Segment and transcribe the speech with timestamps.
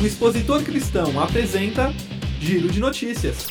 [0.00, 1.92] O Expositor Cristão apresenta
[2.40, 3.46] Giro de Notícias.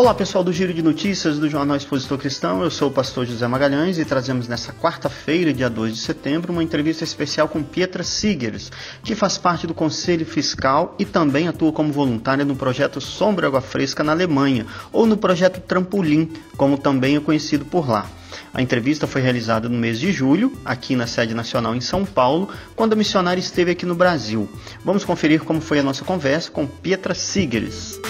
[0.00, 3.46] Olá pessoal do Giro de Notícias do Jornal Expositor Cristão, eu sou o pastor José
[3.46, 8.72] Magalhães e trazemos nesta quarta-feira, dia 2 de setembro, uma entrevista especial com Pietra Sigers,
[9.04, 13.60] que faz parte do Conselho Fiscal e também atua como voluntária no projeto Sombra Água
[13.60, 18.06] Fresca na Alemanha, ou no projeto Trampolim, como também é conhecido por lá.
[18.54, 22.48] A entrevista foi realizada no mês de julho, aqui na sede nacional em São Paulo,
[22.74, 24.48] quando a missionária esteve aqui no Brasil.
[24.82, 28.00] Vamos conferir como foi a nossa conversa com Pietra Sigers.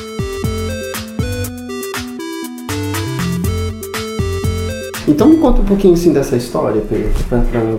[5.10, 6.82] Então me conta um pouquinho assim dessa história,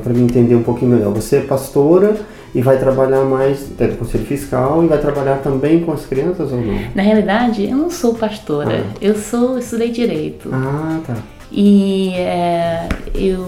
[0.03, 1.13] para me entender um pouquinho melhor.
[1.13, 2.17] Você é pastora
[2.54, 6.51] e vai trabalhar mais dentro do Conselho Fiscal e vai trabalhar também com as crianças
[6.51, 6.77] ou não?
[6.93, 8.98] Na realidade, eu não sou pastora, ah.
[9.01, 10.49] eu sou estudei direito.
[10.51, 11.15] Ah, tá.
[11.49, 13.45] E é, eu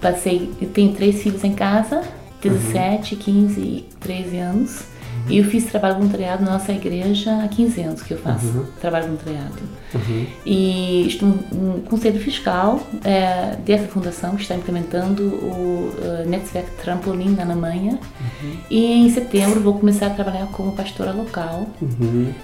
[0.00, 2.02] passei, eu tenho três filhos em casa,
[2.40, 3.20] 17, uhum.
[3.20, 4.82] 15 e 13 anos.
[5.28, 8.66] E eu fiz trabalho voluntariado na nossa igreja há 15 anos que eu faço uhum.
[8.80, 9.54] trabalho voluntariado.
[9.94, 10.26] Uhum.
[10.44, 17.30] E estou no conselho fiscal é, dessa fundação que está implementando o uh, Netzwerk Trampolim
[17.30, 17.98] na Alemanha.
[18.20, 18.56] Uhum.
[18.70, 21.66] E em setembro vou começar a trabalhar como pastora local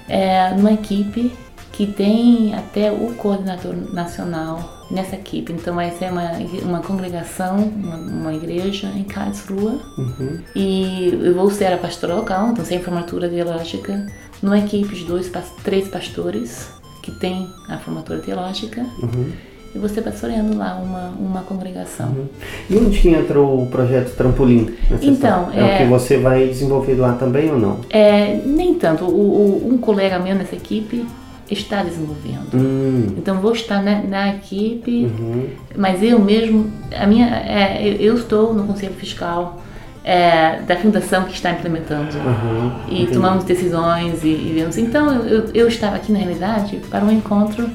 [0.08, 1.32] é, numa equipe
[1.72, 5.52] que tem até o coordenador nacional nessa equipe.
[5.52, 6.32] Então vai ser uma,
[6.62, 9.80] uma congregação, uma, uma igreja em Karlsruhe.
[9.98, 10.40] Uhum.
[10.54, 14.06] E eu vou ser a pastora local, então sem formatura teológica,
[14.42, 15.30] numa equipe de dois,
[15.62, 16.68] três pastores
[17.02, 18.82] que tem a formatura teológica.
[19.02, 19.32] Uhum.
[19.74, 22.10] E você pastoreando lá uma, uma congregação.
[22.10, 22.26] Uhum.
[22.70, 24.72] E onde que entra o projeto Trampolim?
[25.02, 27.80] Então, é, é, o que você vai desenvolver lá também ou não?
[27.90, 29.04] É, nem tanto.
[29.04, 31.04] O, o, um colega meu nessa equipe
[31.50, 32.54] está desenvolvendo.
[32.54, 33.14] Hum.
[33.18, 35.48] Então vou estar na, na equipe, uhum.
[35.76, 39.60] mas eu mesmo, a minha, é, eu, estou no conselho fiscal
[40.02, 42.72] é, da fundação que está implementando uhum.
[42.88, 43.12] e Entendi.
[43.12, 44.78] tomamos decisões e, e vemos.
[44.78, 47.68] Então eu, eu, estava aqui na realidade para um encontro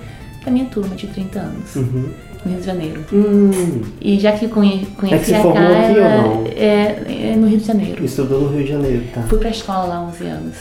[0.43, 1.75] da minha turma de 30 anos.
[1.75, 2.09] Uhum.
[2.43, 3.05] No Rio de Janeiro.
[3.11, 3.81] Hum.
[3.99, 6.45] E já que conhe, conheci é que a Carla, aqui ou não?
[6.55, 8.05] É, é, no Rio de Janeiro.
[8.05, 9.23] Estudou no Rio de Janeiro, tá?
[9.23, 10.55] Fui para a escola lá há 11 anos.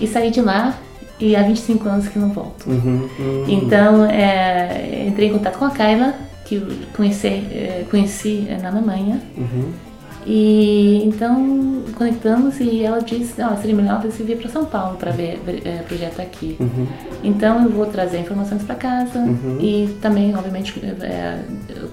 [0.00, 0.78] E saí de lá
[1.18, 2.68] e há 25 anos que não volto.
[2.68, 3.44] Uhum, uhum.
[3.48, 6.60] Então, é, entrei em contato com a Kayla, que
[6.94, 9.20] conheci, é, conheci na Alemanha.
[9.36, 9.72] Uhum.
[10.26, 15.12] E então conectamos e ela disse: oh, seria melhor você vir para São Paulo para
[15.12, 16.56] ver é, projeto aqui.
[16.58, 16.86] Uhum.
[17.22, 19.58] Então eu vou trazer informações para casa uhum.
[19.60, 21.38] e também, obviamente, é,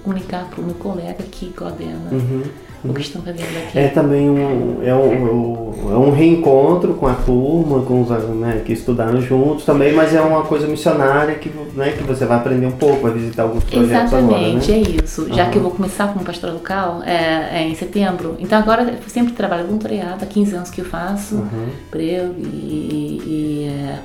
[0.02, 2.42] comunicar para o meu colega que coordena uhum
[2.84, 3.78] o que estão fazendo aqui.
[3.78, 8.72] É também um, é um, é um reencontro com a turma, com os né, que
[8.72, 12.72] estudaram juntos também, mas é uma coisa missionária que, né, que você vai aprender um
[12.72, 14.90] pouco, vai visitar alguns projetos Exatamente, agora, né?
[15.00, 15.26] é isso.
[15.34, 15.50] Já uhum.
[15.50, 19.32] que eu vou começar como pastora local é, é, em setembro, então agora eu sempre
[19.32, 21.68] trabalho voluntariado, há 15 anos que eu faço, uhum.
[21.94, 23.98] e, e, e é,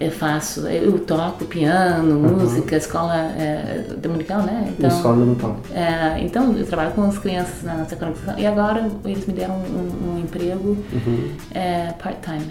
[0.00, 2.40] eu faço, eu toco piano, uhum.
[2.40, 4.72] música, escola é, dominical, né?
[4.76, 5.56] Então, escola dominical.
[5.72, 9.54] É, então eu trabalho com as crianças na nossa conexão e agora eles me deram
[9.54, 11.30] um, um emprego uhum.
[11.52, 12.46] é, part-time.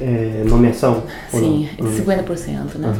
[0.00, 0.48] É, uhum.
[0.50, 1.02] nomeação?
[1.30, 2.92] Sim, 50%, né?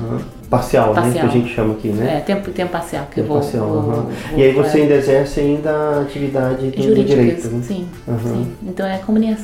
[0.50, 1.20] Parcial, parcial, né?
[1.20, 2.16] Que a gente chama aqui, né?
[2.16, 3.92] É, tempo, tempo parcial, que tempo eu vou, parcial, vou, uhum.
[3.92, 7.62] vou, E aí você ainda exerce ainda a atividade do, do direito, né?
[7.62, 8.19] Sim, uhum.
[8.19, 8.53] sim.
[8.66, 8.98] Então é a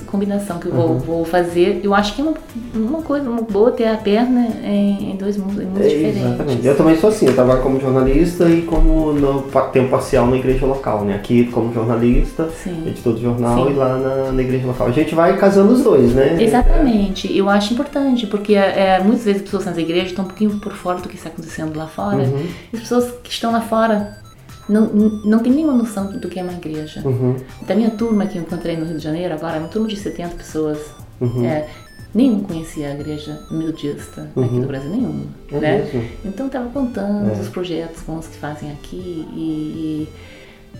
[0.06, 0.98] combinação que eu vou, uhum.
[0.98, 1.80] vou fazer.
[1.82, 2.34] Eu acho que é uma,
[2.74, 6.22] uma coisa uma boa ter a perna em, em dois mundos, é, diferentes.
[6.22, 6.66] Exatamente.
[6.66, 10.64] Eu também sou assim, eu trabalho como jornalista e como no tempo parcial na igreja
[10.64, 11.16] local, né?
[11.16, 12.82] Aqui como jornalista, sim.
[12.86, 13.72] editor do jornal sim.
[13.72, 14.86] e lá na, na, igreja local.
[14.86, 16.36] A gente vai casando os dois, né?
[16.40, 17.30] Exatamente.
[17.30, 17.40] É.
[17.40, 20.72] Eu acho importante, porque é, muitas vezes as pessoas nas igrejas estão um pouquinho por
[20.72, 22.48] fora do que está acontecendo lá fora, uhum.
[22.72, 24.18] as pessoas que estão lá fora
[24.68, 27.02] não, não tem nenhuma noção do que é uma igreja.
[27.04, 27.36] Uhum.
[27.66, 30.36] Da minha turma que eu encontrei no Rio de Janeiro, agora, uma turma de 70
[30.36, 30.78] pessoas,
[31.20, 31.44] uhum.
[31.44, 31.68] é,
[32.14, 34.44] nenhum conhecia a igreja metodista uhum.
[34.44, 35.26] aqui no Brasil, nenhum.
[35.52, 35.78] É né?
[35.78, 36.04] Mesmo?
[36.24, 37.40] Então estava contando é.
[37.40, 40.08] os projetos bons que fazem aqui e, e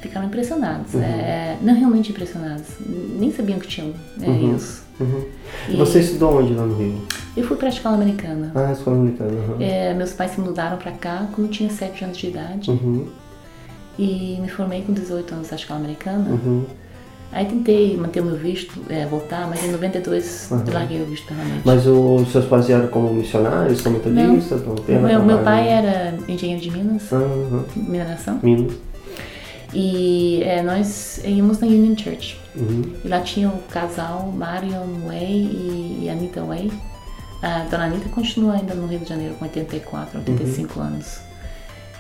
[0.00, 0.94] ficaram impressionados.
[0.94, 1.02] Uhum.
[1.02, 2.67] É, não realmente impressionados,
[3.19, 4.56] nem sabiam que tinham é, uhum.
[4.56, 4.85] isso.
[5.00, 5.25] Uhum.
[5.69, 7.02] E Você estudou onde lá no Rio?
[7.37, 8.52] Eu fui para a escola americana.
[8.55, 9.32] Ah, escola americana.
[9.58, 12.70] É, meus pais se mudaram para cá quando eu tinha 7 anos de idade.
[12.70, 13.08] Uhum.
[13.99, 16.31] E me formei com 18 anos na escola americana.
[16.31, 16.64] Uhum.
[17.32, 20.62] Aí tentei manter o meu visto, é, voltar, mas em 92 uhum.
[20.73, 21.62] larguei o visto permanente.
[21.64, 24.62] Mas os seus pais eram como missionários, como metodistas?
[24.64, 25.00] Não.
[25.00, 27.64] Meu, meu pai era engenheiro de Minas, uhum.
[27.75, 28.38] mineração.
[28.40, 28.75] Minas.
[29.75, 32.41] E é, nós íamos na Union Church.
[32.55, 32.94] Uhum.
[33.05, 36.71] E lá tinha o casal Marion Way e Anita Way.
[37.43, 41.19] A dona Anitta continua ainda no Rio de Janeiro com 84, 85 anos.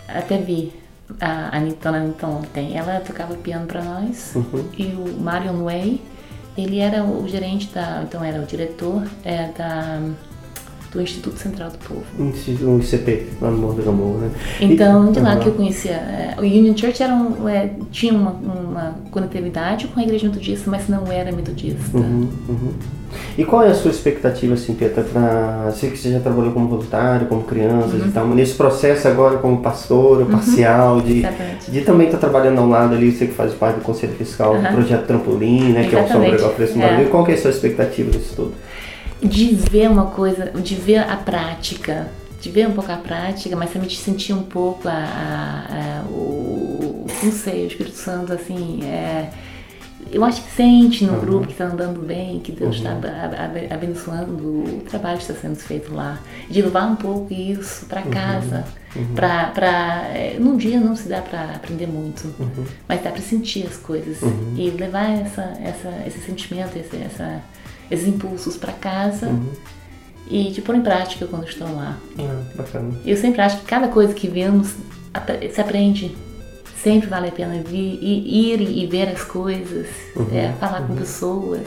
[0.08, 0.72] Até vi
[1.20, 2.76] a Anitta, dona Anitta ontem.
[2.76, 4.34] Ela tocava piano para nós.
[4.36, 4.70] Uhum.
[4.78, 6.00] E o Marion Way,
[6.56, 8.02] ele era o gerente da...
[8.04, 10.00] Então era o diretor é, da,
[10.94, 12.02] do Instituto Central do Povo.
[12.18, 14.30] Um ICP, lá no Morro do Gamboa, né?
[14.60, 15.40] Então, de lá Uhum.
[15.40, 15.90] que eu conhecia.
[15.92, 20.70] é, o Union Church era um, é, tinha uma, uma conectividade com a igreja metodista,
[20.70, 21.78] mas não era metodista.
[21.96, 22.72] Uhum, uhum.
[23.38, 25.70] E qual é a sua expectativa, assim, Pietra, para...
[25.72, 28.08] Sei que você já trabalhou como voluntário, como crianças Uhum.
[28.08, 31.70] e tal, nesse processo agora como pastor, parcial, de, Exatamente.
[31.70, 34.72] de também estar trabalhando ao lado ali, você que faz parte do Conselho Fiscal, do.
[34.72, 36.38] Projeto Trampolim, né, que é o Exatamente.
[36.40, 37.04] Sombra Preço É.
[37.10, 38.54] Qual que é a sua expectativa disso tudo?
[39.22, 42.08] De ver uma coisa, de ver a prática,
[42.40, 46.04] de ver um pouco a prática, mas também de sentir um pouco a, a- a-
[46.08, 49.30] o, não sei, o Espírito Santo, assim, é,
[50.12, 54.32] eu acho que sente no grupo que está andando bem, que Deus está ab- abençoando
[54.44, 56.18] o trabalho que está sendo feito lá.
[56.50, 58.64] De levar um pouco isso para casa.
[59.16, 62.32] Pra, pra, é, num dia não se dá para aprender muito,
[62.86, 64.18] mas dá para sentir as coisas
[64.56, 67.40] e levar essa, essa, esse sentimento, essa,
[67.90, 69.30] esses impulsos para casa
[70.30, 71.98] e de pôr em prática quando estão lá.
[72.18, 72.92] Ah, bacana.
[73.04, 74.74] Eu sempre acho que cada coisa que vemos
[75.52, 76.14] se aprende.
[76.82, 79.86] Sempre vale a pena vir, ir e ver as coisas,
[80.32, 81.66] é, falar com pessoas.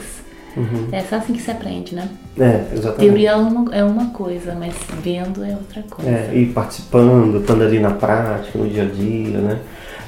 [0.90, 2.08] É só assim que se aprende, né?
[2.38, 2.98] É, exatamente.
[2.98, 6.10] Teoria é uma, é uma coisa, mas vendo é outra coisa.
[6.10, 9.60] É, e participando, estando ali na prática, no dia a dia, né?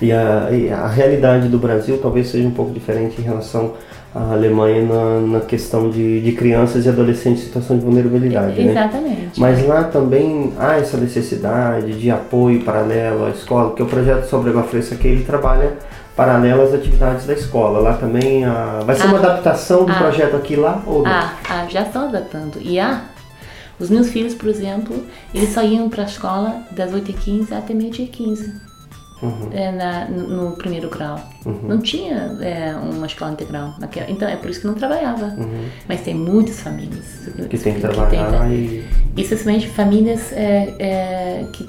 [0.03, 3.75] E a, e a realidade do Brasil talvez seja um pouco diferente em relação
[4.15, 8.71] à Alemanha na, na questão de, de crianças e adolescentes em situação de vulnerabilidade, né?
[8.73, 9.39] Exatamente.
[9.39, 14.51] Mas lá também há essa necessidade de apoio paralelo à escola, porque o projeto Sobre
[14.51, 15.75] Água Fresca aqui ele trabalha
[16.17, 17.79] paralelo às atividades da escola.
[17.81, 19.21] Lá também ah, vai ser uma Ah.
[19.21, 19.97] adaptação do Ah.
[19.97, 21.11] projeto aqui lá ou não?
[21.11, 22.59] Ah, ah, já estão adaptando.
[22.61, 23.03] E há.
[23.79, 24.95] Os meus filhos, por exemplo,
[25.35, 28.53] eles só iam para a escola das 8h15 até meio-dia e 15.
[29.23, 29.49] Uhum.
[29.53, 31.19] é, na- no no primeiro grau.
[31.63, 34.11] Não tinha é, uma escola integral naquela.
[34.11, 35.35] Então é por isso que não trabalhava.
[35.89, 37.49] Mas tem muitas famílias Uhum.
[37.49, 38.85] Que tem que trabalhar e.
[39.17, 41.65] e especialmente famílias é, é, que,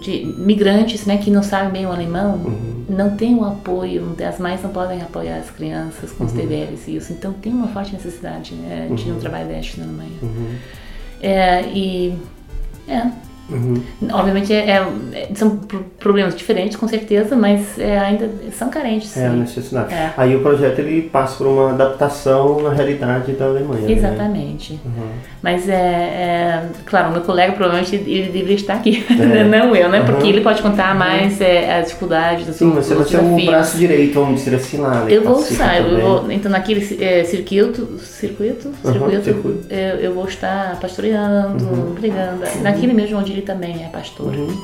[0.00, 2.84] de migrantes né, que não sabem bem o alemão, Uhum.
[2.88, 6.16] não tem o apoio, as mães não podem apoiar as crianças Uhum.
[6.18, 7.12] com os deveres e isso.
[7.12, 10.10] Então tem uma forte necessidade é, de um trabalho deste na Alemanha.
[10.22, 10.54] Uhum.
[11.20, 12.16] É, e.
[12.88, 13.06] É.
[13.52, 13.82] Uhum.
[14.12, 14.82] Obviamente é-
[15.12, 19.16] é- são pro- problemas diferentes, com certeza, mas é, ainda são carentes.
[19.16, 19.92] É necessidade.
[19.94, 20.12] É.
[20.16, 23.82] Aí o projeto ele passa por uma adaptação na realidade da Alemanha.
[23.86, 23.92] né?
[23.92, 24.80] Exatamente.
[24.84, 25.08] Uhum.
[25.42, 29.44] Mas é, é, Claro, o meu colega provavelmente ele deveria estar aqui, É.
[29.44, 30.02] não eu, né?
[30.04, 30.28] Porque Uhum.
[30.30, 33.76] ele pode contar mais é, as dificuldades dos Sim, mas você vai ser um braço
[33.78, 35.04] direito, vamos dizer assim lá.
[35.04, 36.80] né, Eu vou estar, eu vou, então naquele
[37.24, 39.66] circuito, circuito, Uhum, circuito, circuito.
[39.72, 44.34] Eu, eu vou estar pastoreando, pregando, naquele mesmo onde ele também é pastor.
[44.34, 44.56] Uhum.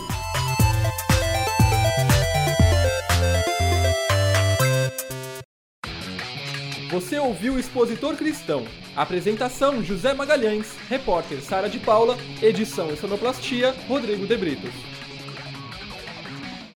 [6.90, 8.64] Você ouviu o Expositor Cristão.
[8.96, 14.97] Apresentação José Magalhães, repórter Sara de Paula, edição e sonoplastia Rodrigo de Britos.